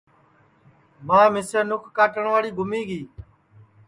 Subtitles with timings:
[1.07, 3.01] ماں مِسیں نُکھ کاٹٹؔواڑی گُمی گی